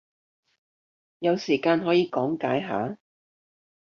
[1.19, 2.97] 有時間可以講解下？